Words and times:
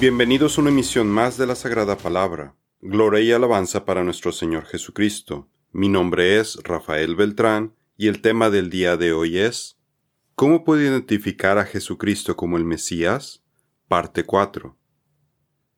Bienvenidos 0.00 0.56
a 0.56 0.60
una 0.60 0.70
emisión 0.70 1.08
más 1.08 1.36
de 1.38 1.46
la 1.48 1.56
Sagrada 1.56 1.98
Palabra. 1.98 2.54
Gloria 2.80 3.20
y 3.20 3.32
alabanza 3.32 3.84
para 3.84 4.04
nuestro 4.04 4.30
Señor 4.30 4.64
Jesucristo. 4.64 5.48
Mi 5.72 5.88
nombre 5.88 6.38
es 6.38 6.56
Rafael 6.62 7.16
Beltrán 7.16 7.74
y 7.96 8.06
el 8.06 8.22
tema 8.22 8.48
del 8.48 8.70
día 8.70 8.96
de 8.96 9.12
hoy 9.12 9.38
es 9.38 9.76
¿Cómo 10.36 10.62
puedo 10.62 10.82
identificar 10.82 11.58
a 11.58 11.64
Jesucristo 11.64 12.36
como 12.36 12.58
el 12.58 12.64
Mesías? 12.64 13.42
Parte 13.88 14.22
4. 14.22 14.78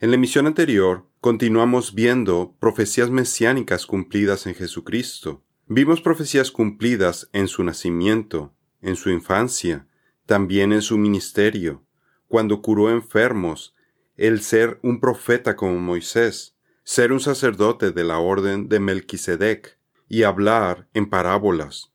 En 0.01 0.11
la 0.11 0.17
emisión 0.17 0.47
anterior 0.47 1.09
continuamos 1.23 1.95
viendo 1.95 2.55
profecías 2.61 3.09
mesiánicas 3.09 3.87
cumplidas 3.87 4.47
en 4.47 4.55
Jesucristo. 4.55 5.47
Vimos 5.67 6.03
profecías 6.03 6.51
cumplidas 6.51 7.31
en 7.33 7.49
su 7.49 7.65
nacimiento, 7.65 8.55
en 8.83 8.97
su 8.97 9.09
infancia, 9.09 9.89
también 10.27 10.75
en 10.75 10.83
su 10.83 10.99
ministerio, 10.99 11.87
cuando 12.29 12.61
curó 12.61 12.91
enfermos, 12.91 13.75
el 14.21 14.43
ser 14.43 14.79
un 14.83 15.01
profeta 15.01 15.57
como 15.57 15.81
Moisés, 15.81 16.55
ser 16.85 17.11
un 17.11 17.21
sacerdote 17.21 17.91
de 17.91 18.05
la 18.05 18.19
orden 18.19 18.69
de 18.69 18.79
Melquisedec 18.79 19.79
y 20.11 20.25
hablar 20.25 20.89
en 20.93 21.09
parábolas. 21.09 21.95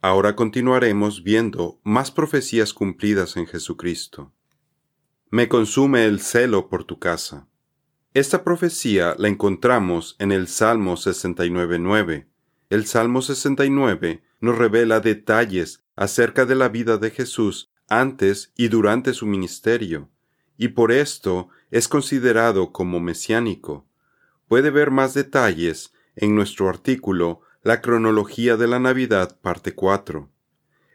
Ahora 0.00 0.34
continuaremos 0.36 1.22
viendo 1.22 1.78
más 1.84 2.10
profecías 2.10 2.72
cumplidas 2.72 3.36
en 3.36 3.46
Jesucristo. 3.46 4.32
Me 5.28 5.48
consume 5.48 6.06
el 6.06 6.20
celo 6.20 6.70
por 6.70 6.84
tu 6.84 6.98
casa. 6.98 7.46
Esta 8.14 8.42
profecía 8.42 9.14
la 9.18 9.28
encontramos 9.28 10.16
en 10.18 10.32
el 10.32 10.48
Salmo 10.48 10.94
69.9. 10.96 12.26
El 12.70 12.86
Salmo 12.86 13.20
69 13.20 14.22
nos 14.40 14.56
revela 14.56 15.00
detalles 15.00 15.84
acerca 15.94 16.46
de 16.46 16.54
la 16.54 16.70
vida 16.70 16.96
de 16.96 17.10
Jesús 17.10 17.70
antes 17.86 18.54
y 18.56 18.68
durante 18.68 19.12
su 19.12 19.26
ministerio, 19.26 20.08
y 20.56 20.68
por 20.68 20.90
esto 20.90 21.50
es 21.70 21.88
considerado 21.88 22.72
como 22.72 23.00
mesiánico. 23.00 23.86
Puede 24.48 24.70
ver 24.70 24.90
más 24.90 25.14
detalles 25.14 25.92
en 26.14 26.34
nuestro 26.34 26.68
artículo 26.68 27.40
La 27.62 27.80
cronología 27.80 28.56
de 28.56 28.68
la 28.68 28.78
Navidad, 28.78 29.38
parte 29.40 29.74
4. 29.74 30.30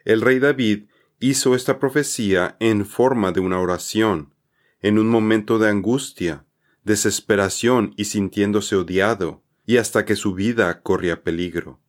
El 0.04 0.20
rey 0.20 0.38
David 0.38 0.86
hizo 1.20 1.54
esta 1.54 1.78
profecía 1.78 2.56
en 2.58 2.86
forma 2.86 3.30
de 3.32 3.40
una 3.40 3.60
oración, 3.60 4.34
en 4.80 4.98
un 4.98 5.08
momento 5.08 5.58
de 5.58 5.68
angustia, 5.68 6.44
desesperación 6.82 7.94
y 7.96 8.06
sintiéndose 8.06 8.74
odiado, 8.74 9.42
y 9.64 9.76
hasta 9.76 10.04
que 10.04 10.16
su 10.16 10.34
vida 10.34 10.82
corría 10.82 11.22
peligro. 11.22 11.80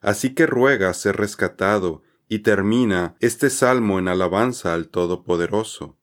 Así 0.00 0.34
que 0.34 0.46
ruega 0.46 0.92
ser 0.92 1.16
rescatado 1.16 2.02
y 2.28 2.40
termina 2.40 3.14
este 3.20 3.50
salmo 3.50 3.98
en 3.98 4.08
alabanza 4.08 4.74
al 4.74 4.88
Todopoderoso. 4.88 5.96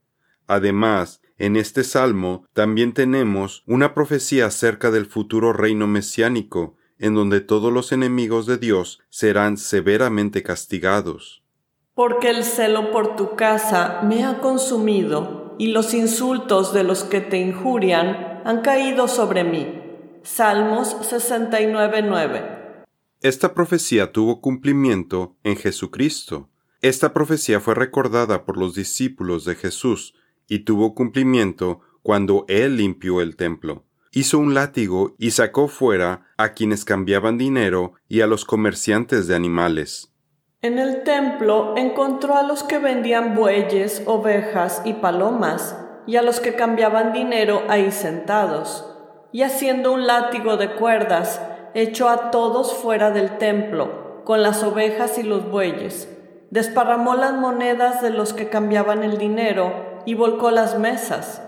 Además, 0.47 1.20
en 1.41 1.55
este 1.55 1.83
salmo 1.83 2.45
también 2.53 2.93
tenemos 2.93 3.63
una 3.65 3.95
profecía 3.95 4.45
acerca 4.45 4.91
del 4.91 5.07
futuro 5.07 5.53
reino 5.53 5.87
mesiánico, 5.87 6.75
en 6.99 7.15
donde 7.15 7.41
todos 7.41 7.73
los 7.73 7.91
enemigos 7.91 8.45
de 8.45 8.59
Dios 8.59 8.99
serán 9.09 9.57
severamente 9.57 10.43
castigados. 10.43 11.41
Porque 11.95 12.29
el 12.29 12.43
celo 12.43 12.91
por 12.91 13.15
tu 13.15 13.35
casa 13.35 14.01
me 14.03 14.23
ha 14.23 14.37
consumido, 14.37 15.55
y 15.57 15.69
los 15.69 15.95
insultos 15.95 16.75
de 16.75 16.83
los 16.83 17.03
que 17.03 17.21
te 17.21 17.37
injurian 17.37 18.43
han 18.45 18.61
caído 18.61 19.07
sobre 19.07 19.43
mí. 19.43 19.81
Salmos 20.21 20.95
69.9 20.95 22.85
Esta 23.21 23.55
profecía 23.55 24.11
tuvo 24.11 24.41
cumplimiento 24.41 25.37
en 25.43 25.55
Jesucristo. 25.55 26.49
Esta 26.81 27.13
profecía 27.13 27.59
fue 27.59 27.73
recordada 27.73 28.45
por 28.45 28.57
los 28.57 28.75
discípulos 28.75 29.43
de 29.45 29.55
Jesús 29.55 30.13
y 30.47 30.59
tuvo 30.59 30.95
cumplimiento 30.95 31.81
cuando 32.03 32.45
él 32.47 32.77
limpió 32.77 33.21
el 33.21 33.35
templo. 33.35 33.85
Hizo 34.11 34.39
un 34.39 34.53
látigo 34.53 35.15
y 35.17 35.31
sacó 35.31 35.67
fuera 35.67 36.27
a 36.37 36.53
quienes 36.53 36.83
cambiaban 36.83 37.37
dinero 37.37 37.93
y 38.09 38.21
a 38.21 38.27
los 38.27 38.43
comerciantes 38.43 39.27
de 39.27 39.35
animales. 39.35 40.11
En 40.61 40.77
el 40.77 41.03
templo 41.03 41.75
encontró 41.77 42.35
a 42.35 42.43
los 42.43 42.63
que 42.63 42.77
vendían 42.77 43.35
bueyes, 43.35 44.03
ovejas 44.05 44.81
y 44.85 44.93
palomas, 44.93 45.75
y 46.05 46.17
a 46.17 46.21
los 46.21 46.39
que 46.39 46.55
cambiaban 46.55 47.13
dinero 47.13 47.63
ahí 47.67 47.91
sentados. 47.91 48.85
Y 49.31 49.43
haciendo 49.43 49.93
un 49.93 50.05
látigo 50.05 50.57
de 50.57 50.73
cuerdas, 50.73 51.41
echó 51.73 52.09
a 52.09 52.31
todos 52.31 52.73
fuera 52.73 53.11
del 53.11 53.37
templo, 53.37 54.21
con 54.23 54.43
las 54.43 54.61
ovejas 54.61 55.17
y 55.17 55.23
los 55.23 55.49
bueyes. 55.49 56.07
Desparramó 56.49 57.15
las 57.15 57.33
monedas 57.33 58.01
de 58.01 58.09
los 58.09 58.33
que 58.33 58.49
cambiaban 58.49 59.03
el 59.03 59.17
dinero, 59.17 59.90
y 60.05 60.13
volcó 60.13 60.51
las 60.51 60.77
mesas. 60.79 61.41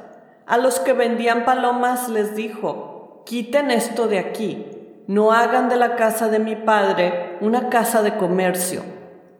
A 0.45 0.57
los 0.57 0.79
que 0.79 0.93
vendían 0.93 1.45
palomas 1.45 2.09
les 2.09 2.35
dijo, 2.35 3.23
quiten 3.25 3.71
esto 3.71 4.07
de 4.07 4.19
aquí, 4.19 4.65
no 5.07 5.31
hagan 5.31 5.69
de 5.69 5.77
la 5.77 5.95
casa 5.95 6.29
de 6.29 6.39
mi 6.39 6.55
padre 6.55 7.37
una 7.41 7.69
casa 7.69 8.03
de 8.03 8.17
comercio. 8.17 8.83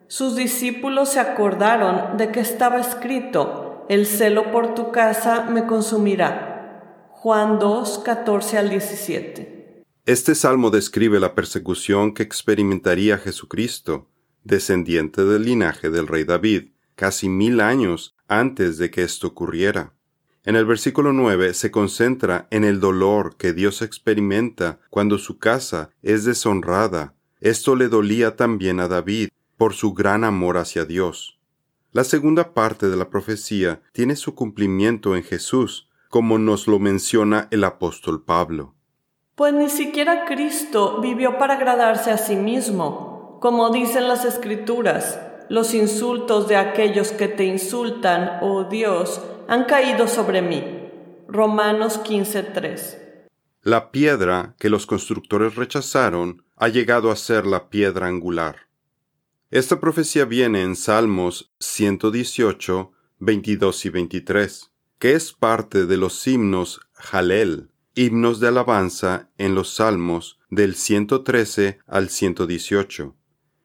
Sus 0.08 0.36
discípulos 0.36 1.10
se 1.10 1.20
acordaron 1.20 2.18
de 2.18 2.32
que 2.32 2.40
estaba 2.40 2.80
escrito, 2.80 3.86
el 3.90 4.06
celo 4.06 4.52
por 4.52 4.76
tu 4.76 4.92
casa 4.92 5.46
me 5.50 5.66
consumirá. 5.66 7.10
Juan 7.12 7.60
2, 7.60 8.00
14 8.00 8.58
al 8.58 8.70
17. 8.70 9.84
Este 10.06 10.36
salmo 10.36 10.70
describe 10.70 11.20
la 11.20 11.36
persecución 11.36 12.14
que 12.14 12.24
experimentaría 12.24 13.18
Jesucristo, 13.18 14.10
descendiente 14.44 15.24
del 15.24 15.46
linaje 15.46 15.90
del 15.90 16.08
rey 16.08 16.26
David, 16.26 16.73
casi 16.96 17.30
mil 17.30 17.62
años 17.62 18.16
antes 18.28 18.78
de 18.78 18.92
que 18.92 19.04
esto 19.04 19.28
ocurriera. 19.28 19.94
En 20.46 20.58
el 20.58 20.66
versículo 20.66 21.14
9 21.14 21.54
se 21.54 21.72
concentra 21.72 22.48
en 22.52 22.66
el 22.66 22.80
dolor 22.82 23.38
que 23.38 23.54
Dios 23.54 23.82
experimenta 23.82 24.80
cuando 24.90 25.18
su 25.18 25.40
casa 25.40 25.92
es 26.02 26.26
deshonrada. 26.26 27.14
Esto 27.40 27.76
le 27.76 27.88
dolía 27.88 28.36
también 28.36 28.82
a 28.82 28.90
David 28.90 29.30
por 29.56 29.74
su 29.74 29.94
gran 29.94 30.26
amor 30.26 30.58
hacia 30.58 30.84
Dios. 30.84 31.40
La 31.94 32.04
segunda 32.04 32.54
parte 32.54 32.90
de 32.90 32.98
la 32.98 33.10
profecía 33.10 33.82
tiene 33.94 34.16
su 34.16 34.36
cumplimiento 34.36 35.16
en 35.16 35.24
Jesús, 35.24 35.88
como 36.10 36.38
nos 36.40 36.68
lo 36.68 36.80
menciona 36.80 37.48
el 37.52 37.64
apóstol 37.64 38.24
Pablo. 38.24 38.74
Pues 39.36 39.54
ni 39.54 39.70
siquiera 39.70 40.26
Cristo 40.26 41.00
vivió 41.02 41.38
para 41.38 41.56
agradarse 41.56 42.12
a 42.12 42.18
sí 42.18 42.36
mismo, 42.36 43.38
como 43.40 43.70
dicen 43.70 44.08
las 44.08 44.26
Escrituras 44.26 45.20
los 45.50 45.74
insultos 45.74 46.48
de 46.48 46.56
aquellos 46.56 47.12
que 47.12 47.28
te 47.28 47.46
insultan, 47.46 48.40
oh 48.42 48.66
Dios, 48.66 49.22
han 49.48 49.66
caído 49.66 50.08
sobre 50.08 50.42
mí. 50.42 50.90
Romanos 51.28 52.00
15:3. 52.04 52.98
La 53.62 53.92
piedra 53.92 54.56
que 54.60 54.70
los 54.70 54.86
constructores 54.86 55.56
rechazaron 55.56 56.44
ha 56.58 56.68
llegado 56.68 57.12
a 57.12 57.16
ser 57.16 57.46
la 57.46 57.70
piedra 57.70 58.08
angular. 58.08 58.68
Esta 59.52 59.80
profecía 59.80 60.26
viene 60.26 60.64
en 60.64 60.76
Salmos 60.76 61.52
118, 61.60 62.92
22 63.20 63.86
y 63.86 63.90
23, 63.90 64.72
que 65.00 65.14
es 65.14 65.32
parte 65.32 65.86
de 65.86 65.98
los 65.98 66.28
himnos 66.28 66.82
Jalel, 66.94 67.70
himnos 67.96 68.40
de 68.40 68.48
alabanza 68.48 69.30
en 69.38 69.56
los 69.56 69.76
Salmos 69.76 70.40
del 70.50 70.76
113 70.76 71.80
al 71.88 72.10
118. 72.10 73.16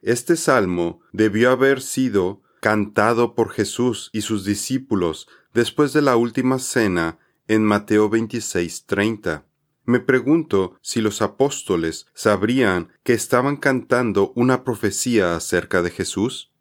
Este 0.03 0.37
salmo 0.37 1.01
debió 1.13 1.51
haber 1.51 1.81
sido 1.81 2.41
cantado 2.61 3.35
por 3.35 3.51
Jesús 3.51 4.11
y 4.13 4.21
sus 4.21 4.45
discípulos 4.45 5.29
después 5.55 5.93
de 5.93 6.03
la 6.03 6.17
última 6.17 6.61
cena 6.61 7.19
en 7.49 7.65
Mateo 7.65 8.09
26:30. 8.09 9.45
Me 9.85 10.01
pregunto 10.01 10.77
si 10.83 11.01
los 11.01 11.21
apóstoles 11.23 12.07
sabrían 12.15 12.93
que 13.03 13.15
estaban 13.15 13.57
cantando 13.57 14.33
una 14.37 14.63
profecía 14.63 15.35
acerca 15.35 15.83
de 15.83 15.91
Jesús. 15.91 16.53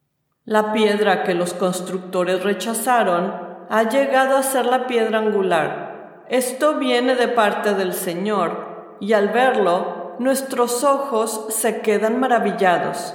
La 0.45 0.72
piedra 0.72 1.24
que 1.24 1.33
los 1.33 1.54
constructores 1.54 2.44
rechazaron 2.44 3.33
ha 3.69 3.90
llegado 3.90 4.38
a 4.38 4.44
ser 4.44 4.66
la 4.66 4.88
piedra 4.88 5.19
angular. 5.19 6.25
Esto 6.30 6.80
viene 6.80 7.16
de 7.16 7.28
parte 7.28 7.74
del 7.74 7.94
Señor, 7.94 8.95
y 9.00 9.13
al 9.13 9.30
verlo, 9.30 10.16
nuestros 10.19 10.83
ojos 10.83 11.48
se 11.50 11.81
quedan 11.81 12.19
maravillados. 12.19 13.13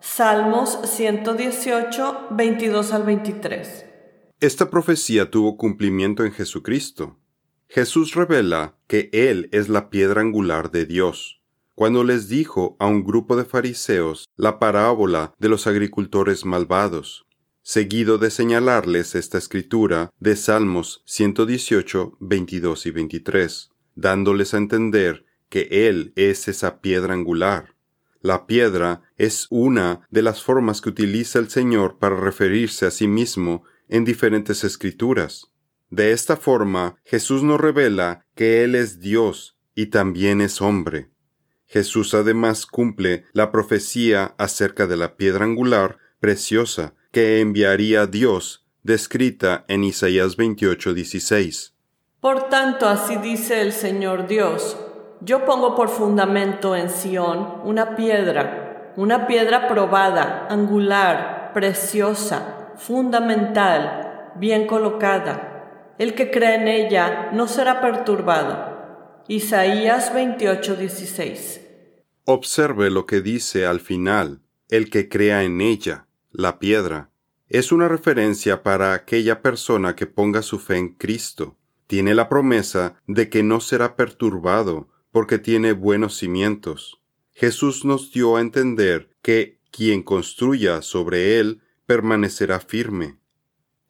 Salmos 0.00 0.78
118, 0.84 2.28
22 2.30 2.92
al 2.92 3.02
23. 3.02 3.84
Esta 4.38 4.70
profecía 4.70 5.28
tuvo 5.28 5.56
cumplimiento 5.56 6.24
en 6.24 6.30
Jesucristo. 6.30 7.18
Jesús 7.68 8.14
revela 8.14 8.76
que 8.86 9.10
Él 9.12 9.48
es 9.50 9.68
la 9.68 9.90
piedra 9.90 10.20
angular 10.20 10.70
de 10.70 10.86
Dios. 10.86 11.42
Cuando 11.74 12.04
les 12.04 12.28
dijo 12.28 12.76
a 12.78 12.86
un 12.86 13.02
grupo 13.02 13.34
de 13.36 13.44
fariseos 13.44 14.28
la 14.36 14.60
parábola 14.60 15.34
de 15.40 15.48
los 15.48 15.66
agricultores 15.66 16.44
malvados, 16.44 17.26
seguido 17.62 18.18
de 18.18 18.30
señalarles 18.30 19.16
esta 19.16 19.36
escritura 19.36 20.10
de 20.20 20.36
Salmos 20.36 21.02
118, 21.06 22.18
22 22.20 22.86
y 22.86 22.90
23, 22.92 23.70
dándoles 23.96 24.54
a 24.54 24.58
entender 24.58 25.26
que 25.48 25.88
Él 25.88 26.12
es 26.14 26.46
esa 26.46 26.80
piedra 26.80 27.14
angular. 27.14 27.77
La 28.20 28.46
piedra 28.46 29.02
es 29.16 29.46
una 29.50 30.06
de 30.10 30.22
las 30.22 30.42
formas 30.42 30.80
que 30.80 30.88
utiliza 30.88 31.38
el 31.38 31.50
Señor 31.50 31.98
para 31.98 32.16
referirse 32.16 32.86
a 32.86 32.90
sí 32.90 33.06
mismo 33.06 33.62
en 33.88 34.04
diferentes 34.04 34.64
escrituras. 34.64 35.52
De 35.90 36.12
esta 36.12 36.36
forma, 36.36 36.96
Jesús 37.04 37.42
nos 37.42 37.60
revela 37.60 38.26
que 38.34 38.64
Él 38.64 38.74
es 38.74 39.00
Dios 39.00 39.56
y 39.74 39.86
también 39.86 40.40
es 40.40 40.60
hombre. 40.60 41.10
Jesús 41.66 42.14
además 42.14 42.66
cumple 42.66 43.24
la 43.32 43.52
profecía 43.52 44.34
acerca 44.38 44.86
de 44.86 44.96
la 44.96 45.16
piedra 45.16 45.44
angular 45.44 45.98
preciosa 46.18 46.94
que 47.12 47.40
enviaría 47.40 48.06
Dios, 48.06 48.66
descrita 48.82 49.64
en 49.68 49.84
Isaías 49.84 50.36
28:16. 50.36 51.74
Por 52.20 52.48
tanto, 52.48 52.88
así 52.88 53.16
dice 53.16 53.60
el 53.60 53.72
Señor 53.72 54.26
Dios, 54.26 54.76
yo 55.20 55.44
pongo 55.44 55.74
por 55.74 55.88
fundamento 55.88 56.76
en 56.76 56.90
Sión 56.90 57.60
una 57.64 57.96
piedra, 57.96 58.92
una 58.96 59.26
piedra 59.26 59.68
probada, 59.68 60.46
angular, 60.50 61.50
preciosa, 61.52 62.72
fundamental, 62.76 64.32
bien 64.36 64.66
colocada 64.66 65.48
el 65.98 66.14
que 66.14 66.30
cree 66.30 66.54
en 66.54 66.68
ella 66.68 67.30
no 67.32 67.48
será 67.48 67.80
perturbado. 67.80 69.24
Isaías 69.26 70.14
28:16. 70.14 71.60
Observe 72.24 72.90
lo 72.90 73.04
que 73.04 73.20
dice 73.20 73.66
al 73.66 73.80
final, 73.80 74.40
el 74.68 74.90
que 74.90 75.08
crea 75.08 75.42
en 75.42 75.60
ella, 75.60 76.06
la 76.30 76.58
piedra. 76.58 77.10
Es 77.48 77.72
una 77.72 77.88
referencia 77.88 78.62
para 78.62 78.92
aquella 78.92 79.42
persona 79.42 79.96
que 79.96 80.06
ponga 80.06 80.42
su 80.42 80.58
fe 80.58 80.76
en 80.76 80.94
Cristo. 80.94 81.56
Tiene 81.86 82.14
la 82.14 82.28
promesa 82.28 82.94
de 83.06 83.28
que 83.28 83.42
no 83.42 83.60
será 83.60 83.96
perturbado 83.96 84.88
porque 85.10 85.38
tiene 85.38 85.72
buenos 85.72 86.16
cimientos. 86.16 87.00
Jesús 87.32 87.84
nos 87.84 88.12
dio 88.12 88.36
a 88.36 88.40
entender 88.40 89.10
que 89.22 89.60
quien 89.70 90.02
construya 90.02 90.82
sobre 90.82 91.38
él 91.38 91.62
permanecerá 91.86 92.60
firme. 92.60 93.18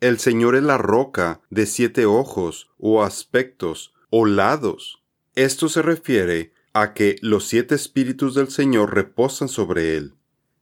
El 0.01 0.19
Señor 0.19 0.55
es 0.55 0.63
la 0.63 0.79
roca 0.79 1.41
de 1.51 1.67
siete 1.67 2.07
ojos 2.07 2.71
o 2.79 3.03
aspectos 3.03 3.95
o 4.11 4.27
lados. 4.27 5.03
Esto 5.35 5.69
se 5.69 5.83
refiere 5.83 6.53
a 6.73 6.95
que 6.95 7.17
los 7.23 7.47
siete 7.47 7.75
espíritus 7.75 8.35
del 8.35 8.49
Señor 8.49 8.95
reposan 8.95 9.49
sobre 9.49 9.97
él. 9.97 10.15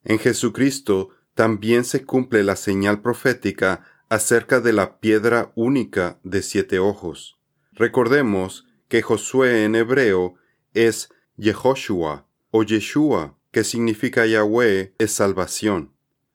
En 0.05 0.19
Jesucristo 0.19 1.11
también 1.35 1.85
se 1.85 2.05
cumple 2.05 2.45
la 2.45 2.57
señal 2.57 3.03
profética 3.03 3.85
acerca 4.09 4.61
de 4.61 4.73
la 4.73 4.99
piedra 5.01 5.53
única 5.55 6.19
de 6.23 6.43
siete 6.43 6.79
ojos. 6.79 7.39
Recordemos 7.73 8.67
que 8.89 9.03
Josué 9.03 9.65
en 9.65 9.75
hebreo 9.75 10.37
es 10.77 11.09
Yehoshua 11.37 12.27
o 12.51 12.63
Yeshua, 12.63 13.37
que 13.51 13.65
significa 13.65 14.27
Yahweh 14.27 14.95
es 14.99 15.13
salvación. 15.13 15.93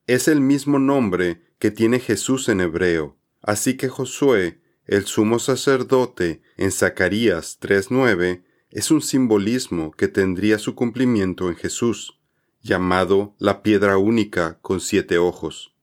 Es 0.07 0.27
el 0.27 0.41
mismo 0.41 0.79
nombre 0.79 1.41
que 1.59 1.71
tiene 1.71 1.99
Jesús 1.99 2.49
en 2.49 2.59
hebreo. 2.59 3.15
Así 3.41 3.77
que 3.77 3.87
Josué, 3.87 4.59
el 4.87 5.05
sumo 5.05 5.39
sacerdote, 5.39 6.41
en 6.57 6.71
Zacarías 6.71 7.59
3.9, 7.61 8.43
es 8.71 8.89
un 8.89 9.01
simbolismo 9.01 9.91
que 9.91 10.07
tendría 10.07 10.57
su 10.57 10.75
cumplimiento 10.75 11.49
en 11.49 11.55
Jesús, 11.55 12.19
llamado 12.61 13.35
la 13.37 13.61
piedra 13.61 13.97
única 13.97 14.57
con 14.61 14.79
siete 14.79 15.17
ojos. 15.17 15.75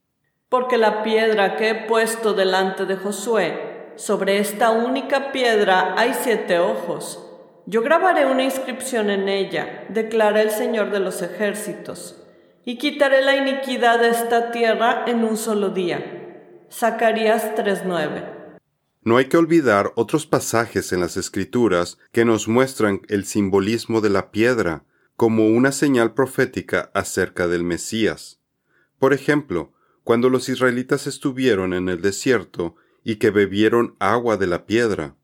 Porque 0.49 0.79
la 0.79 1.03
piedra 1.03 1.57
que 1.57 1.71
he 1.71 1.75
puesto 1.87 2.35
delante 2.35 2.87
de 2.87 2.97
Josué, 2.97 3.93
sobre 3.97 4.39
esta 4.39 4.71
única 4.71 5.33
piedra 5.33 5.95
hay 5.97 6.15
siete 6.15 6.59
ojos. 6.59 7.28
Yo 7.71 7.83
grabaré 7.83 8.25
una 8.25 8.45
inscripción 8.45 9.11
en 9.11 9.29
ella, 9.29 9.85
declara 9.91 10.41
el 10.41 10.51
Señor 10.51 10.91
de 10.91 11.01
los 11.01 11.21
ejércitos 11.21 12.17
y 12.65 12.79
quitaré 12.79 13.21
la 13.21 13.37
iniquidad 13.37 14.01
de 14.01 14.09
esta 14.09 14.53
tierra 14.53 15.05
en 15.07 15.23
un 15.23 15.37
solo 15.37 15.69
día. 15.69 16.65
Zacarías 16.73 17.55
3:9. 17.57 18.25
No 19.03 19.19
hay 19.19 19.27
que 19.27 19.37
olvidar 19.37 19.93
otros 19.97 20.25
pasajes 20.25 20.95
en 20.95 21.01
las 21.01 21.19
Escrituras 21.19 21.99
que 22.11 22.25
nos 22.25 22.49
muestran 22.49 23.03
el 23.09 23.27
simbolismo 23.27 24.01
de 24.01 24.09
la 24.09 24.31
piedra 24.31 24.85
como 25.17 25.49
una 25.49 25.71
señal 25.71 26.15
profética 26.15 26.91
acerca 26.95 27.49
del 27.49 27.65
Mesías. 27.65 28.41
Por 28.99 29.13
ejemplo, 29.13 29.75
cuando 30.05 30.31
los 30.31 30.49
israelitas 30.49 31.07
estuvieron 31.07 31.75
en 31.75 31.91
el 31.91 32.01
desierto 32.01 32.77
y 33.05 33.17
que 33.17 33.29
bebieron 33.29 33.95
agua 33.99 34.39
de 34.39 34.47
la 34.47 34.65
piedra. 34.65 35.18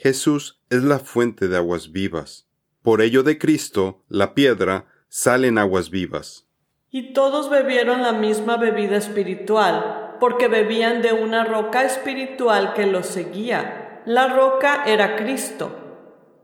Jesús 0.00 0.62
es 0.70 0.84
la 0.84 1.00
fuente 1.00 1.48
de 1.48 1.56
aguas 1.56 1.90
vivas. 1.90 2.46
Por 2.82 3.02
ello 3.02 3.24
de 3.24 3.36
Cristo, 3.36 4.04
la 4.08 4.32
piedra, 4.32 4.86
salen 5.08 5.58
aguas 5.58 5.90
vivas. 5.90 6.46
Y 6.88 7.12
todos 7.12 7.50
bebieron 7.50 8.02
la 8.02 8.12
misma 8.12 8.58
bebida 8.58 8.96
espiritual, 8.96 10.14
porque 10.20 10.46
bebían 10.46 11.02
de 11.02 11.12
una 11.12 11.44
roca 11.44 11.84
espiritual 11.84 12.74
que 12.74 12.86
los 12.86 13.06
seguía. 13.06 14.02
La 14.06 14.28
roca 14.28 14.84
era 14.86 15.16
Cristo. 15.16 15.76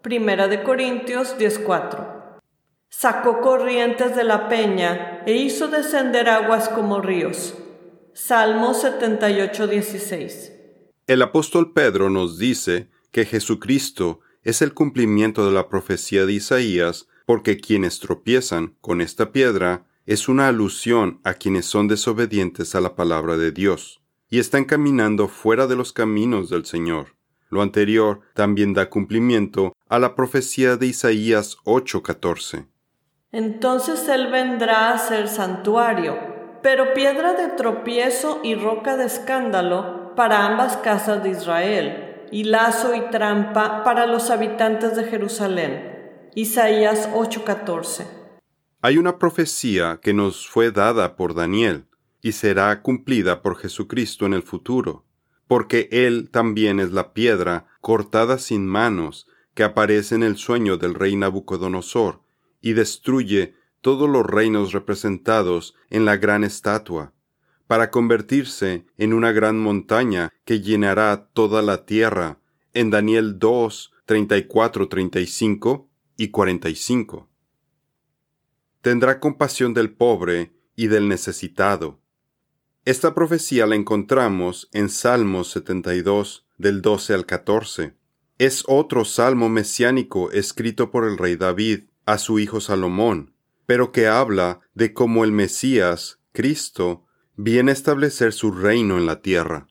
Primera 0.02 0.48
de 0.48 0.64
Corintios 0.64 1.38
10:4. 1.38 2.40
Sacó 2.88 3.40
corrientes 3.40 4.16
de 4.16 4.24
la 4.24 4.48
peña 4.48 5.22
e 5.26 5.34
hizo 5.34 5.68
descender 5.68 6.28
aguas 6.28 6.68
como 6.68 7.00
ríos. 7.00 7.54
Salmo 8.14 8.74
78:16. 8.74 10.50
El 11.06 11.22
apóstol 11.22 11.72
Pedro 11.72 12.10
nos 12.10 12.36
dice 12.36 12.88
que 13.14 13.24
Jesucristo 13.24 14.18
es 14.42 14.60
el 14.60 14.74
cumplimiento 14.74 15.46
de 15.46 15.52
la 15.52 15.68
profecía 15.68 16.26
de 16.26 16.32
Isaías, 16.32 17.06
porque 17.26 17.60
quienes 17.60 18.00
tropiezan 18.00 18.74
con 18.80 19.00
esta 19.00 19.30
piedra 19.30 19.86
es 20.04 20.28
una 20.28 20.48
alusión 20.48 21.20
a 21.22 21.34
quienes 21.34 21.64
son 21.64 21.86
desobedientes 21.86 22.74
a 22.74 22.80
la 22.80 22.96
palabra 22.96 23.36
de 23.36 23.52
Dios 23.52 24.02
y 24.28 24.40
están 24.40 24.64
caminando 24.64 25.28
fuera 25.28 25.68
de 25.68 25.76
los 25.76 25.92
caminos 25.92 26.50
del 26.50 26.66
Señor. 26.66 27.14
Lo 27.50 27.62
anterior 27.62 28.22
también 28.34 28.74
da 28.74 28.90
cumplimiento 28.90 29.74
a 29.88 30.00
la 30.00 30.16
profecía 30.16 30.76
de 30.76 30.86
Isaías 30.86 31.56
8:14. 31.64 32.66
Entonces 33.30 34.08
Él 34.08 34.26
vendrá 34.32 34.92
a 34.92 34.98
ser 34.98 35.28
santuario, 35.28 36.18
pero 36.62 36.94
piedra 36.94 37.34
de 37.34 37.46
tropiezo 37.50 38.40
y 38.42 38.56
roca 38.56 38.96
de 38.96 39.04
escándalo 39.04 40.16
para 40.16 40.44
ambas 40.46 40.78
casas 40.78 41.22
de 41.22 41.30
Israel, 41.30 42.13
y 42.34 42.42
lazo 42.42 42.96
y 42.96 43.10
trampa 43.12 43.84
para 43.84 44.08
los 44.08 44.28
habitantes 44.28 44.96
de 44.96 45.04
Jerusalén. 45.04 46.30
Isaías 46.34 47.08
8:14. 47.14 48.08
Hay 48.82 48.98
una 48.98 49.20
profecía 49.20 50.00
que 50.02 50.12
nos 50.12 50.48
fue 50.48 50.72
dada 50.72 51.14
por 51.14 51.36
Daniel 51.36 51.86
y 52.22 52.32
será 52.32 52.82
cumplida 52.82 53.40
por 53.40 53.56
Jesucristo 53.56 54.26
en 54.26 54.34
el 54.34 54.42
futuro, 54.42 55.04
porque 55.46 55.88
Él 55.92 56.28
también 56.28 56.80
es 56.80 56.90
la 56.90 57.12
piedra 57.12 57.66
cortada 57.80 58.38
sin 58.38 58.66
manos 58.66 59.28
que 59.54 59.62
aparece 59.62 60.16
en 60.16 60.24
el 60.24 60.36
sueño 60.36 60.76
del 60.76 60.94
rey 60.94 61.14
Nabucodonosor 61.14 62.20
y 62.60 62.72
destruye 62.72 63.54
todos 63.80 64.10
los 64.10 64.26
reinos 64.26 64.72
representados 64.72 65.76
en 65.88 66.04
la 66.04 66.16
gran 66.16 66.42
estatua, 66.42 67.12
para 67.66 67.90
convertirse 67.90 68.86
en 68.96 69.12
una 69.12 69.32
gran 69.32 69.58
montaña 69.58 70.32
que 70.44 70.60
llenará 70.60 71.28
toda 71.32 71.62
la 71.62 71.84
tierra, 71.84 72.40
en 72.72 72.90
Daniel 72.90 73.38
2, 73.38 73.92
34, 74.06 74.88
35 74.88 75.88
y 76.16 76.28
45 76.28 77.28
tendrá 78.84 79.18
compasión 79.18 79.72
del 79.72 79.94
pobre 79.94 80.52
y 80.76 80.88
del 80.88 81.08
necesitado. 81.08 82.02
Esta 82.84 83.14
profecía 83.14 83.66
la 83.66 83.76
encontramos 83.76 84.68
en 84.74 84.90
Salmos 84.90 85.50
72, 85.52 86.46
del 86.58 86.82
12 86.82 87.14
al 87.14 87.24
14. 87.24 87.96
Es 88.36 88.62
otro 88.66 89.06
salmo 89.06 89.48
mesiánico 89.48 90.30
escrito 90.32 90.90
por 90.90 91.08
el 91.08 91.16
rey 91.16 91.36
David 91.36 91.84
a 92.04 92.18
su 92.18 92.38
hijo 92.38 92.60
Salomón, 92.60 93.34
pero 93.64 93.90
que 93.90 94.06
habla 94.06 94.60
de 94.74 94.92
cómo 94.92 95.24
el 95.24 95.32
Mesías, 95.32 96.20
Cristo, 96.32 97.03
viene 97.36 97.70
a 97.70 97.74
establecer 97.74 98.32
su 98.32 98.52
reino 98.52 98.98
en 98.98 99.06
la 99.06 99.20
tierra. 99.20 99.66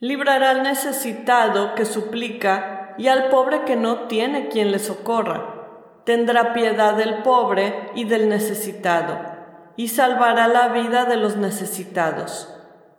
Librará 0.00 0.50
al 0.50 0.62
necesitado 0.62 1.74
que 1.74 1.84
suplica 1.84 2.94
y 2.98 3.08
al 3.08 3.28
pobre 3.28 3.64
que 3.64 3.76
no 3.76 4.08
tiene 4.08 4.48
quien 4.48 4.72
le 4.72 4.78
socorra 4.78 5.52
tendrá 6.04 6.52
piedad 6.52 6.94
del 6.94 7.22
pobre 7.22 7.90
y 7.94 8.04
del 8.04 8.28
necesitado, 8.28 9.18
y 9.76 9.88
salvará 9.88 10.48
la 10.48 10.68
vida 10.68 11.04
de 11.04 11.16
los 11.16 11.36
necesitados. 11.36 12.48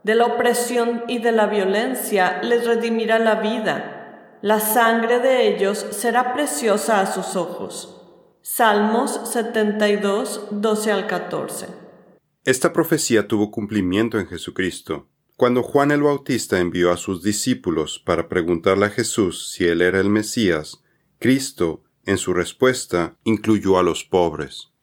De 0.03 0.15
la 0.15 0.25
opresión 0.25 1.03
y 1.08 1.20
de 1.20 1.32
la 1.32 1.46
violencia 1.46 2.41
les 2.43 2.65
redimirá 2.65 3.20
la 3.20 3.36
vida. 3.36 4.38
La 4.41 4.60
sangre 4.60 5.20
de 5.20 5.48
ellos 5.48 5.86
será 5.91 6.34
preciosa 6.34 7.00
a 7.00 7.05
sus 7.05 7.38
ojos. 7.38 8.01
Salmos 8.41 9.22
72, 9.32 10.48
12 10.51 10.91
al 10.91 11.08
14. 11.08 11.83
Esta 12.46 12.74
profecía 12.74 13.30
tuvo 13.30 13.52
cumplimiento 13.52 14.20
en 14.20 14.28
Jesucristo. 14.28 15.08
Cuando 15.38 15.64
Juan 15.64 15.92
el 15.92 16.04
Bautista 16.04 16.60
envió 16.60 16.92
a 16.92 16.98
sus 16.98 17.24
discípulos 17.24 18.00
para 18.00 18.28
preguntarle 18.28 18.88
a 18.88 18.90
Jesús 18.90 19.54
si 19.54 19.66
él 19.66 19.82
era 19.82 20.02
el 20.02 20.10
Mesías, 20.10 20.84
Cristo 21.20 21.84
en 22.06 22.18
su 22.18 22.34
respuesta 22.34 23.16
incluyó 23.24 23.80
a 23.80 23.84
los 23.84 24.04
pobres. 24.04 24.74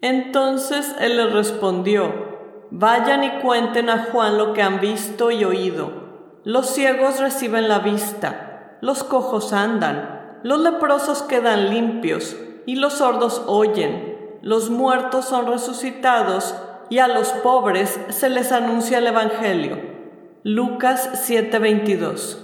Entonces 0.00 0.94
él 0.98 1.18
les 1.18 1.30
respondió, 1.30 2.38
Vayan 2.70 3.22
y 3.22 3.40
cuenten 3.42 3.90
a 3.90 4.04
Juan 4.04 4.38
lo 4.38 4.54
que 4.54 4.62
han 4.62 4.80
visto 4.80 5.30
y 5.30 5.44
oído. 5.44 6.40
Los 6.44 6.70
ciegos 6.70 7.20
reciben 7.20 7.68
la 7.68 7.80
vista, 7.80 8.78
los 8.80 9.04
cojos 9.04 9.52
andan, 9.52 10.38
los 10.42 10.60
leprosos 10.60 11.20
quedan 11.24 11.68
limpios, 11.68 12.34
y 12.64 12.76
los 12.76 12.94
sordos 12.94 13.42
oyen, 13.46 14.38
los 14.40 14.70
muertos 14.70 15.26
son 15.26 15.48
resucitados, 15.48 16.54
y 16.90 16.98
a 16.98 17.06
los 17.06 17.28
pobres 17.28 17.98
se 18.10 18.28
les 18.28 18.50
anuncia 18.50 18.98
el 18.98 19.06
Evangelio. 19.06 19.78
Lucas 20.42 21.08
7:22 21.28 22.38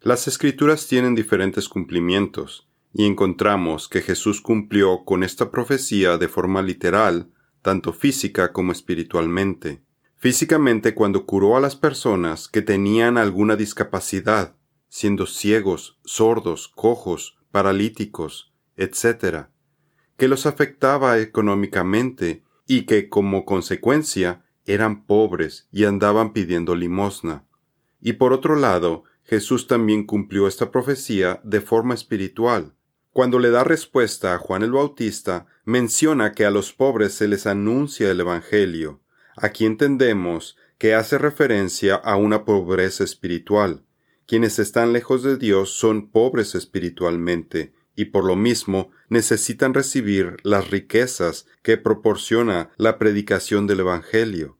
Las 0.00 0.26
escrituras 0.26 0.86
tienen 0.88 1.14
diferentes 1.14 1.68
cumplimientos, 1.68 2.68
y 2.92 3.06
encontramos 3.06 3.88
que 3.88 4.02
Jesús 4.02 4.40
cumplió 4.40 5.04
con 5.04 5.22
esta 5.22 5.50
profecía 5.52 6.18
de 6.18 6.28
forma 6.28 6.60
literal, 6.60 7.30
tanto 7.62 7.92
física 7.92 8.52
como 8.52 8.72
espiritualmente. 8.72 9.82
Físicamente 10.16 10.94
cuando 10.94 11.24
curó 11.24 11.56
a 11.56 11.60
las 11.60 11.76
personas 11.76 12.48
que 12.48 12.62
tenían 12.62 13.16
alguna 13.16 13.54
discapacidad, 13.54 14.56
siendo 14.88 15.26
ciegos, 15.26 16.00
sordos, 16.04 16.66
cojos, 16.68 17.38
paralíticos, 17.52 18.52
etc., 18.76 19.46
que 20.16 20.26
los 20.26 20.46
afectaba 20.46 21.18
económicamente 21.18 22.42
y 22.68 22.82
que 22.82 23.08
como 23.08 23.44
consecuencia 23.44 24.44
eran 24.66 25.06
pobres 25.06 25.66
y 25.72 25.84
andaban 25.84 26.32
pidiendo 26.32 26.76
limosna. 26.76 27.46
Y 28.00 28.12
por 28.12 28.32
otro 28.32 28.54
lado, 28.54 29.04
Jesús 29.24 29.66
también 29.66 30.04
cumplió 30.04 30.46
esta 30.46 30.70
profecía 30.70 31.40
de 31.42 31.62
forma 31.62 31.94
espiritual. 31.94 32.74
Cuando 33.10 33.38
le 33.38 33.50
da 33.50 33.64
respuesta 33.64 34.34
a 34.34 34.38
Juan 34.38 34.62
el 34.62 34.72
Bautista, 34.72 35.46
menciona 35.64 36.32
que 36.32 36.44
a 36.44 36.50
los 36.50 36.72
pobres 36.72 37.14
se 37.14 37.26
les 37.26 37.46
anuncia 37.46 38.10
el 38.10 38.20
Evangelio. 38.20 39.00
Aquí 39.36 39.64
entendemos 39.64 40.56
que 40.76 40.94
hace 40.94 41.16
referencia 41.16 41.94
a 41.94 42.16
una 42.16 42.44
pobreza 42.44 43.02
espiritual. 43.02 43.82
Quienes 44.26 44.58
están 44.58 44.92
lejos 44.92 45.22
de 45.22 45.38
Dios 45.38 45.70
son 45.70 46.10
pobres 46.10 46.54
espiritualmente, 46.54 47.72
y 47.98 48.04
por 48.04 48.24
lo 48.24 48.36
mismo 48.36 48.92
necesitan 49.08 49.74
recibir 49.74 50.36
las 50.44 50.70
riquezas 50.70 51.46
que 51.62 51.76
proporciona 51.76 52.70
la 52.76 52.96
predicación 52.96 53.66
del 53.66 53.80
Evangelio. 53.80 54.56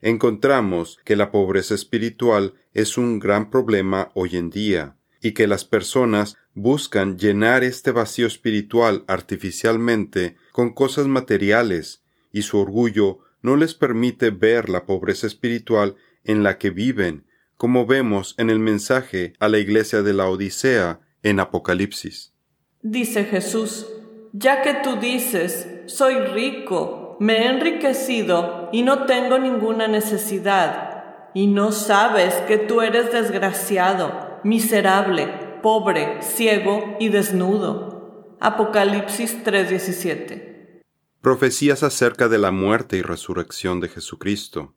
Encontramos 0.00 1.00
que 1.04 1.16
la 1.16 1.32
pobreza 1.32 1.74
espiritual 1.74 2.54
es 2.74 2.96
un 2.96 3.18
gran 3.18 3.50
problema 3.50 4.12
hoy 4.14 4.36
en 4.36 4.50
día, 4.50 4.94
y 5.20 5.32
que 5.32 5.48
las 5.48 5.64
personas 5.64 6.36
buscan 6.54 7.18
llenar 7.18 7.64
este 7.64 7.90
vacío 7.90 8.28
espiritual 8.28 9.02
artificialmente 9.08 10.36
con 10.52 10.72
cosas 10.72 11.08
materiales, 11.08 12.04
y 12.30 12.42
su 12.42 12.56
orgullo 12.56 13.18
no 13.42 13.56
les 13.56 13.74
permite 13.74 14.30
ver 14.30 14.68
la 14.68 14.86
pobreza 14.86 15.26
espiritual 15.26 15.96
en 16.22 16.44
la 16.44 16.56
que 16.56 16.70
viven, 16.70 17.26
como 17.56 17.84
vemos 17.84 18.36
en 18.38 18.48
el 18.48 18.60
mensaje 18.60 19.32
a 19.40 19.48
la 19.48 19.58
iglesia 19.58 20.02
de 20.02 20.12
la 20.12 20.28
Odisea 20.28 21.00
en 21.24 21.40
Apocalipsis. 21.40 22.35
Dice 22.82 23.24
Jesús, 23.24 23.86
ya 24.32 24.62
que 24.62 24.74
tú 24.74 24.96
dices, 24.96 25.68
soy 25.86 26.14
rico, 26.14 27.16
me 27.20 27.38
he 27.38 27.48
enriquecido 27.48 28.68
y 28.72 28.82
no 28.82 29.06
tengo 29.06 29.38
ninguna 29.38 29.88
necesidad, 29.88 31.30
y 31.34 31.46
no 31.46 31.72
sabes 31.72 32.34
que 32.48 32.58
tú 32.58 32.80
eres 32.80 33.12
desgraciado, 33.12 34.40
miserable, 34.44 35.28
pobre, 35.62 36.22
ciego 36.22 36.96
y 37.00 37.08
desnudo. 37.08 38.36
Apocalipsis 38.40 39.42
3:17. 39.42 40.82
Profecías 41.20 41.82
acerca 41.82 42.28
de 42.28 42.38
la 42.38 42.50
muerte 42.50 42.96
y 42.98 43.02
resurrección 43.02 43.80
de 43.80 43.88
Jesucristo. 43.88 44.74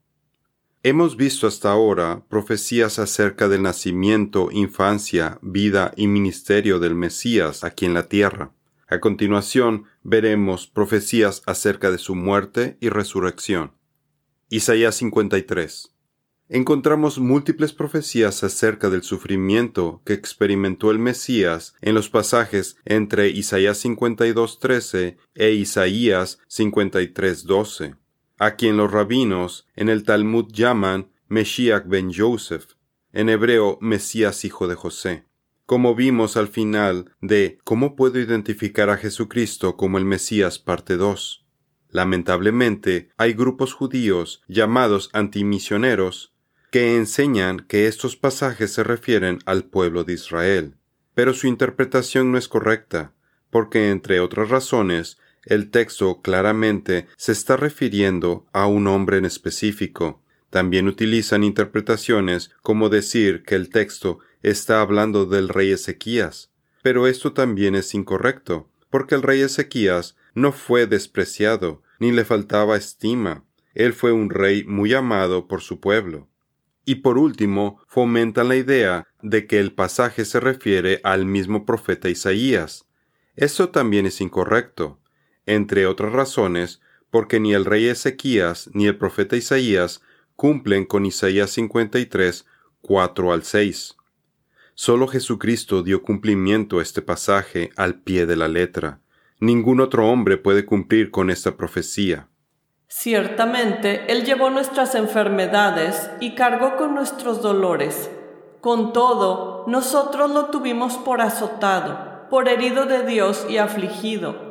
Hemos 0.81 1.17
visto 1.17 1.45
hasta 1.45 1.69
ahora 1.69 2.23
profecías 2.29 2.99
acerca 2.99 3.49
del 3.49 3.63
nacimiento, 3.63 4.47
infancia, 4.49 5.37
vida 5.41 5.91
y 5.97 6.07
ministerio 6.07 6.79
del 6.79 6.95
Mesías 6.95 7.65
aquí 7.65 7.85
en 7.85 7.93
la 7.93 8.07
tierra. 8.07 8.53
A 8.87 9.01
continuación 9.01 9.83
veremos 10.03 10.67
profecías 10.67 11.43
acerca 11.45 11.91
de 11.91 11.97
su 11.97 12.15
muerte 12.15 12.77
y 12.79 12.87
resurrección. 12.87 13.73
Isaías 14.47 14.95
53. 14.95 15.93
Encontramos 16.47 17.19
múltiples 17.19 17.73
profecías 17.73 18.41
acerca 18.45 18.89
del 18.89 19.03
sufrimiento 19.03 20.01
que 20.05 20.13
experimentó 20.13 20.91
el 20.91 20.99
Mesías 20.99 21.75
en 21.81 21.93
los 21.93 22.09
pasajes 22.09 22.77
entre 22.85 23.27
Isaías 23.27 23.83
52.13 23.83 25.17
e 25.35 25.51
Isaías 25.51 26.39
53.12 26.49 27.97
a 28.39 28.55
quien 28.55 28.77
los 28.77 28.91
rabinos 28.91 29.67
en 29.75 29.89
el 29.89 30.03
Talmud 30.03 30.47
llaman 30.51 31.11
Meshiach 31.27 31.85
ben 31.85 32.11
Joseph, 32.11 32.73
en 33.11 33.29
hebreo 33.29 33.77
Mesías 33.81 34.45
hijo 34.45 34.67
de 34.67 34.75
José. 34.75 35.25
Como 35.65 35.93
vimos 35.93 36.37
al 36.37 36.47
final 36.47 37.13
de 37.21 37.59
¿Cómo 37.63 37.95
puedo 37.95 38.19
identificar 38.19 38.89
a 38.89 38.97
Jesucristo 38.97 39.75
como 39.77 39.97
el 39.99 40.05
Mesías 40.05 40.57
parte 40.57 40.97
2? 40.97 41.45
Lamentablemente, 41.89 43.09
hay 43.17 43.33
grupos 43.33 43.73
judíos 43.73 44.41
llamados 44.47 45.09
antimisioneros 45.13 46.33
que 46.71 46.95
enseñan 46.95 47.59
que 47.59 47.87
estos 47.87 48.15
pasajes 48.15 48.71
se 48.71 48.83
refieren 48.83 49.39
al 49.45 49.65
pueblo 49.65 50.03
de 50.03 50.13
Israel, 50.13 50.75
pero 51.13 51.33
su 51.33 51.47
interpretación 51.47 52.31
no 52.31 52.37
es 52.37 52.47
correcta, 52.47 53.13
porque 53.49 53.89
entre 53.89 54.19
otras 54.19 54.49
razones 54.49 55.17
el 55.49 55.71
texto 55.71 56.21
claramente 56.21 57.07
se 57.17 57.31
está 57.31 57.57
refiriendo 57.57 58.45
a 58.53 58.67
un 58.67 58.85
hombre 58.85 59.17
en 59.17 59.25
específico. 59.25 60.21
También 60.51 60.87
utilizan 60.87 61.43
interpretaciones 61.43 62.51
como 62.61 62.89
decir 62.89 63.41
que 63.43 63.55
el 63.55 63.69
texto 63.69 64.19
está 64.43 64.79
hablando 64.79 65.25
del 65.25 65.49
rey 65.49 65.71
Ezequías. 65.71 66.51
Pero 66.83 67.07
esto 67.07 67.33
también 67.33 67.73
es 67.73 67.95
incorrecto, 67.95 68.69
porque 68.91 69.15
el 69.15 69.23
rey 69.23 69.41
Ezequías 69.41 70.15
no 70.35 70.51
fue 70.51 70.85
despreciado, 70.85 71.81
ni 71.99 72.11
le 72.11 72.25
faltaba 72.25 72.77
estima. 72.77 73.43
Él 73.73 73.93
fue 73.93 74.11
un 74.11 74.29
rey 74.29 74.63
muy 74.65 74.93
amado 74.93 75.47
por 75.47 75.61
su 75.61 75.79
pueblo. 75.79 76.29
Y 76.85 76.95
por 76.95 77.17
último, 77.17 77.81
fomentan 77.87 78.49
la 78.49 78.55
idea 78.55 79.07
de 79.23 79.47
que 79.47 79.59
el 79.59 79.73
pasaje 79.73 80.25
se 80.25 80.39
refiere 80.39 81.01
al 81.03 81.25
mismo 81.25 81.65
profeta 81.65 82.07
Isaías. 82.07 82.85
Eso 83.35 83.69
también 83.69 84.05
es 84.05 84.21
incorrecto 84.21 84.99
entre 85.49 85.87
otras 85.87 86.13
razones, 86.13 86.79
porque 87.09 87.39
ni 87.39 87.53
el 87.53 87.65
rey 87.65 87.87
Ezequías 87.87 88.69
ni 88.73 88.85
el 88.85 88.97
profeta 88.97 89.35
Isaías 89.35 90.01
cumplen 90.35 90.85
con 90.85 91.05
Isaías 91.05 91.49
53, 91.49 92.45
4 92.81 93.33
al 93.33 93.43
6. 93.43 93.97
Solo 94.75 95.07
Jesucristo 95.07 95.81
dio 95.81 96.03
cumplimiento 96.03 96.79
a 96.79 96.83
este 96.83 97.01
pasaje 97.01 97.71
al 97.75 97.95
pie 97.95 98.25
de 98.27 98.35
la 98.35 98.47
letra. 98.47 98.99
Ningún 99.39 99.81
otro 99.81 100.07
hombre 100.07 100.37
puede 100.37 100.65
cumplir 100.65 101.09
con 101.09 101.31
esta 101.31 101.57
profecía. 101.57 102.27
Ciertamente, 102.87 104.11
Él 104.11 104.25
llevó 104.25 104.49
nuestras 104.51 104.95
enfermedades 104.95 106.09
y 106.19 106.35
cargó 106.35 106.77
con 106.77 106.93
nuestros 106.93 107.41
dolores. 107.41 108.09
Con 108.61 108.93
todo, 108.93 109.65
nosotros 109.67 110.31
lo 110.31 110.45
tuvimos 110.45 110.97
por 110.97 111.21
azotado, 111.21 112.27
por 112.29 112.47
herido 112.47 112.85
de 112.85 113.05
Dios 113.05 113.45
y 113.49 113.57
afligido 113.57 114.48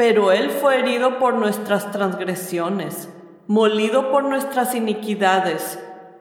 pero 0.00 0.32
Él 0.32 0.48
fue 0.48 0.78
herido 0.78 1.18
por 1.18 1.34
nuestras 1.34 1.92
transgresiones, 1.92 3.10
molido 3.46 4.10
por 4.10 4.24
nuestras 4.24 4.74
iniquidades. 4.74 5.78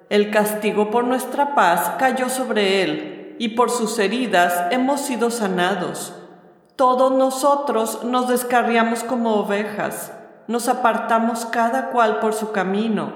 El 0.09 0.31
castigo 0.31 0.91
por 0.91 1.05
nuestra 1.05 1.55
paz 1.55 1.93
cayó 1.97 2.27
sobre 2.27 2.83
Él, 2.83 3.37
y 3.39 3.47
por 3.55 3.69
sus 3.69 3.97
heridas 3.97 4.65
hemos 4.71 4.99
sido 4.99 5.31
sanados. 5.31 6.13
Todos 6.75 7.13
nosotros 7.13 8.03
nos 8.03 8.27
descarriamos 8.27 9.05
como 9.05 9.35
ovejas, 9.35 10.11
nos 10.49 10.67
apartamos 10.67 11.45
cada 11.45 11.89
cual 11.91 12.19
por 12.19 12.33
su 12.33 12.51
camino, 12.51 13.13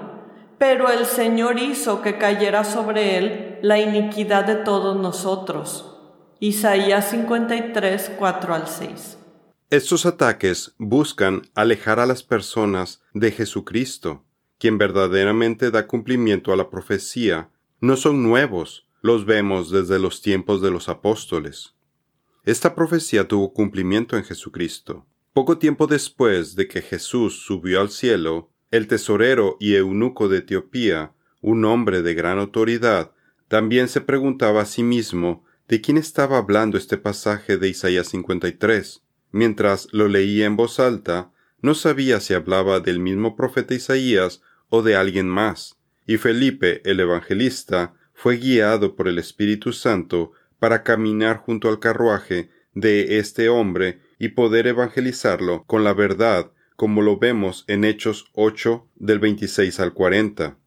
pero 0.56 0.88
el 0.88 1.04
Señor 1.04 1.58
hizo 1.58 2.00
que 2.00 2.16
cayera 2.16 2.64
sobre 2.64 3.18
Él 3.18 3.58
la 3.60 3.80
iniquidad 3.80 4.44
de 4.44 4.54
todos 4.54 4.96
nosotros. 4.96 5.94
Isaías 6.40 7.04
53, 7.10 8.12
4 8.18 8.54
al 8.54 8.66
6. 8.66 9.18
Estos 9.74 10.06
ataques 10.06 10.72
buscan 10.78 11.42
alejar 11.56 11.98
a 11.98 12.06
las 12.06 12.22
personas 12.22 13.02
de 13.12 13.32
Jesucristo, 13.32 14.24
quien 14.56 14.78
verdaderamente 14.78 15.72
da 15.72 15.88
cumplimiento 15.88 16.52
a 16.52 16.56
la 16.56 16.70
profecía. 16.70 17.50
No 17.80 17.96
son 17.96 18.22
nuevos, 18.22 18.86
los 19.02 19.26
vemos 19.26 19.72
desde 19.72 19.98
los 19.98 20.22
tiempos 20.22 20.62
de 20.62 20.70
los 20.70 20.88
apóstoles. 20.88 21.74
Esta 22.44 22.76
profecía 22.76 23.26
tuvo 23.26 23.52
cumplimiento 23.52 24.16
en 24.16 24.22
Jesucristo. 24.22 25.08
Poco 25.32 25.58
tiempo 25.58 25.88
después 25.88 26.54
de 26.54 26.68
que 26.68 26.80
Jesús 26.80 27.42
subió 27.44 27.80
al 27.80 27.90
cielo, 27.90 28.52
el 28.70 28.86
tesorero 28.86 29.56
y 29.58 29.74
eunuco 29.74 30.28
de 30.28 30.38
Etiopía, 30.38 31.14
un 31.40 31.64
hombre 31.64 32.00
de 32.00 32.14
gran 32.14 32.38
autoridad, 32.38 33.10
también 33.48 33.88
se 33.88 34.00
preguntaba 34.00 34.62
a 34.62 34.66
sí 34.66 34.84
mismo 34.84 35.44
de 35.66 35.80
quién 35.80 35.96
estaba 35.96 36.38
hablando 36.38 36.78
este 36.78 36.96
pasaje 36.96 37.56
de 37.56 37.70
Isaías 37.70 38.06
53. 38.06 39.03
Mientras 39.34 39.88
lo 39.90 40.06
leía 40.06 40.46
en 40.46 40.54
voz 40.54 40.78
alta, 40.78 41.32
no 41.60 41.74
sabía 41.74 42.20
si 42.20 42.34
hablaba 42.34 42.78
del 42.78 43.00
mismo 43.00 43.34
profeta 43.34 43.74
Isaías 43.74 44.42
o 44.68 44.80
de 44.82 44.94
alguien 44.94 45.26
más, 45.28 45.76
y 46.06 46.18
Felipe, 46.18 46.82
el 46.84 47.00
evangelista, 47.00 47.94
fue 48.12 48.36
guiado 48.36 48.94
por 48.94 49.08
el 49.08 49.18
Espíritu 49.18 49.72
Santo 49.72 50.30
para 50.60 50.84
caminar 50.84 51.38
junto 51.38 51.68
al 51.68 51.80
carruaje 51.80 52.48
de 52.74 53.18
este 53.18 53.48
hombre 53.48 53.98
y 54.20 54.28
poder 54.28 54.68
evangelizarlo 54.68 55.64
con 55.64 55.82
la 55.82 55.94
verdad, 55.94 56.52
como 56.76 57.02
lo 57.02 57.18
vemos 57.18 57.64
en 57.66 57.82
Hechos 57.82 58.26
8 58.34 58.86
del 58.94 59.18
26 59.18 59.80
al 59.80 59.94
40. 59.94 60.58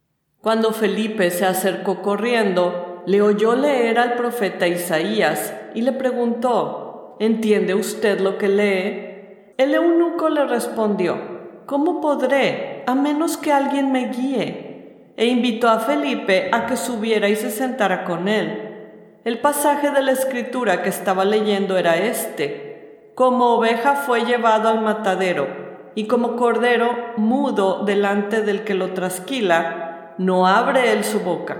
Cuando 0.41 0.73
Felipe 0.73 1.31
se 1.31 1.45
acercó 1.45 2.01
corriendo, 2.01 3.01
le 3.07 3.21
oyó 3.21 3.55
leer 3.55 3.97
al 3.97 4.15
profeta 4.15 4.67
Isaías 4.67 5.53
y 5.73 5.83
le 5.83 5.93
preguntó, 5.93 6.86
¿Entiende 7.19 7.73
usted 7.73 8.19
lo 8.19 8.37
que 8.37 8.47
lee? 8.47 9.53
El 9.57 9.73
eunuco 9.73 10.29
le 10.29 10.45
respondió, 10.45 11.37
¿Cómo 11.65 11.99
podré, 11.99 12.83
a 12.85 12.93
menos 12.93 13.37
que 13.37 13.51
alguien 13.51 13.91
me 13.91 14.09
guíe? 14.09 15.13
E 15.17 15.25
invitó 15.25 15.67
a 15.67 15.79
Felipe 15.79 16.49
a 16.51 16.67
que 16.67 16.77
subiera 16.77 17.27
y 17.27 17.35
se 17.35 17.49
sentara 17.49 18.03
con 18.05 18.27
él. 18.27 19.19
El 19.25 19.39
pasaje 19.39 19.89
de 19.89 20.03
la 20.03 20.11
escritura 20.11 20.83
que 20.83 20.89
estaba 20.89 21.25
leyendo 21.25 21.75
era 21.75 21.97
este. 21.97 23.11
Como 23.15 23.55
oveja 23.55 23.95
fue 23.95 24.23
llevado 24.25 24.69
al 24.69 24.81
matadero, 24.81 25.47
y 25.95 26.05
como 26.05 26.35
cordero 26.35 26.91
mudo 27.17 27.83
delante 27.83 28.43
del 28.43 28.63
que 28.63 28.75
lo 28.75 28.93
trasquila, 28.93 30.13
no 30.19 30.45
abre 30.45 30.93
él 30.93 31.03
su 31.03 31.21
boca. 31.21 31.57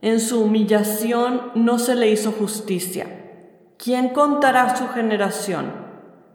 En 0.00 0.20
su 0.20 0.44
humillación 0.44 1.50
no 1.56 1.80
se 1.80 1.96
le 1.96 2.08
hizo 2.08 2.30
justicia. 2.30 3.17
¿Quién 3.78 4.08
contará 4.08 4.74
su 4.74 4.88
generación? 4.88 5.70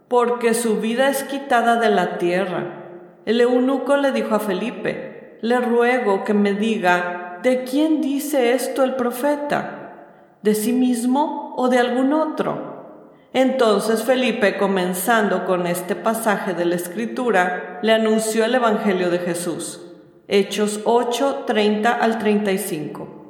Porque 0.08 0.54
su 0.54 0.80
vida 0.80 1.10
es 1.10 1.24
quitada 1.24 1.76
de 1.76 1.90
la 1.90 2.16
tierra. 2.16 2.86
El 3.26 3.38
eunuco 3.38 3.98
le 3.98 4.12
dijo 4.12 4.34
a 4.34 4.40
Felipe, 4.40 5.38
le 5.42 5.60
ruego 5.60 6.24
que 6.24 6.32
me 6.32 6.54
diga, 6.54 7.40
¿de 7.42 7.64
quién 7.64 8.00
dice 8.00 8.54
esto 8.54 8.82
el 8.82 8.94
profeta? 8.94 10.06
¿De 10.40 10.54
sí 10.54 10.72
mismo 10.72 11.52
o 11.58 11.68
de 11.68 11.78
algún 11.78 12.14
otro? 12.14 13.18
Entonces 13.34 14.04
Felipe, 14.04 14.56
comenzando 14.56 15.44
con 15.44 15.66
este 15.66 15.96
pasaje 15.96 16.54
de 16.54 16.64
la 16.64 16.76
Escritura, 16.76 17.78
le 17.82 17.92
anunció 17.92 18.46
el 18.46 18.54
Evangelio 18.54 19.10
de 19.10 19.18
Jesús. 19.18 19.82
Hechos 20.28 20.80
8, 20.84 21.44
30 21.46 21.92
al 21.92 22.18
35. 22.18 23.23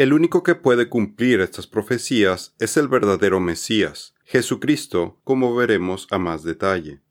El 0.00 0.14
único 0.14 0.42
que 0.42 0.54
puede 0.54 0.88
cumplir 0.88 1.42
estas 1.42 1.66
profecías 1.66 2.54
es 2.58 2.78
el 2.78 2.88
verdadero 2.88 3.38
Mesías, 3.38 4.14
Jesucristo, 4.24 5.20
como 5.24 5.54
veremos 5.54 6.06
a 6.10 6.16
más 6.16 6.42
detalle. 6.42 7.02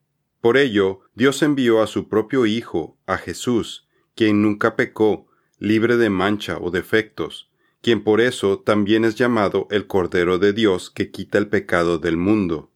Por 0.41 0.57
ello, 0.57 1.01
Dios 1.13 1.43
envió 1.43 1.83
a 1.83 1.85
su 1.85 2.09
propio 2.09 2.47
Hijo, 2.47 2.97
a 3.05 3.17
Jesús, 3.17 3.87
quien 4.15 4.41
nunca 4.41 4.75
pecó, 4.75 5.27
libre 5.59 5.97
de 5.97 6.09
mancha 6.09 6.57
o 6.59 6.71
defectos, 6.71 7.51
quien 7.83 8.03
por 8.03 8.21
eso 8.21 8.57
también 8.57 9.05
es 9.05 9.13
llamado 9.13 9.67
el 9.69 9.85
Cordero 9.85 10.39
de 10.39 10.51
Dios 10.53 10.89
que 10.89 11.11
quita 11.11 11.37
el 11.37 11.47
pecado 11.47 11.99
del 11.99 12.17
mundo. 12.17 12.71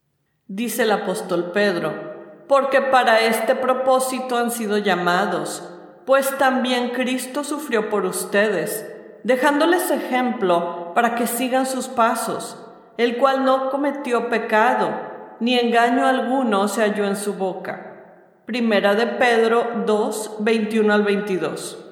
Dice 0.46 0.84
el 0.84 0.92
apóstol 0.92 1.50
Pedro, 1.54 2.46
porque 2.48 2.82
para 2.82 3.26
este 3.26 3.56
propósito 3.56 4.38
han 4.38 4.52
sido 4.52 4.78
llamados, 4.78 5.68
pues 6.06 6.38
también 6.38 6.92
Cristo 6.92 7.44
sufrió 7.44 7.90
por 7.90 8.06
ustedes, 8.06 8.86
dejándoles 9.24 9.90
ejemplo 9.92 10.94
para 10.94 11.16
que 11.16 11.28
sigan 11.28 11.66
sus 11.66 11.88
pasos, 11.88 12.58
el 12.98 13.18
cual 13.18 13.46
no 13.46 13.70
cometió 13.70 14.30
pecado, 14.30 14.90
ni 15.40 15.58
engaño 15.58 16.06
alguno 16.06 16.68
se 16.68 16.82
halló 16.82 17.06
en 17.06 17.16
su 17.16 17.34
boca. 17.34 17.90
Primera 18.46 18.94
de 18.96 19.08
Pedro 19.08 19.84
2, 19.86 20.38
21 20.40 20.94
al 20.94 21.04
22. 21.04 21.86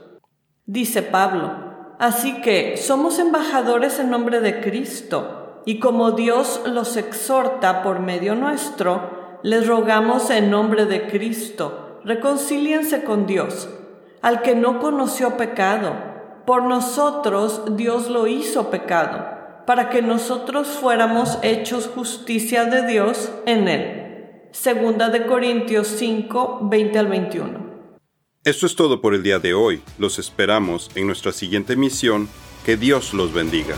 Dice 0.66 1.02
Pablo, 1.02 1.72
Así 1.98 2.42
que 2.42 2.78
somos 2.78 3.20
embajadores 3.20 4.00
en 4.00 4.10
nombre 4.10 4.42
de 4.42 4.60
Cristo, 4.60 5.62
y 5.66 5.80
como 5.80 6.12
Dios 6.12 6.62
los 6.66 6.98
exhorta 6.98 7.84
por 7.84 8.00
medio 8.00 8.34
nuestro, 8.34 9.40
les 9.44 9.68
rogamos 9.68 10.30
en 10.32 10.50
nombre 10.50 10.86
de 10.86 11.08
Cristo, 11.08 12.00
reconcíliense 12.04 13.04
con 13.04 13.28
Dios, 13.28 13.70
al 14.24 14.42
que 14.42 14.56
no 14.56 14.80
conoció 14.80 15.38
pecado. 15.38 16.11
Por 16.46 16.64
nosotros 16.64 17.62
Dios 17.76 18.10
lo 18.10 18.28
hizo 18.28 18.72
pecado, 18.72 19.64
para 19.68 19.90
que 19.90 20.02
nosotros 20.02 20.68
fuéramos 20.68 21.38
hechos 21.44 21.88
justicia 21.94 22.66
de 22.66 22.88
Dios 22.88 23.32
en 23.46 23.68
él. 23.68 24.50
Segunda 24.52 25.10
de 25.10 25.28
Corintios 25.28 25.88
5, 25.88 26.60
20 26.64 27.00
al 27.00 27.08
21. 27.08 27.72
Esto 28.44 28.66
es 28.66 28.76
todo 28.76 29.02
por 29.02 29.14
el 29.14 29.22
día 29.22 29.38
de 29.38 29.54
hoy. 29.54 29.84
Los 30.00 30.18
esperamos 30.18 30.90
en 30.96 31.06
nuestra 31.06 31.32
siguiente 31.32 31.76
misión. 31.76 32.28
Que 32.66 32.76
Dios 32.76 33.14
los 33.14 33.34
bendiga. 33.34 33.76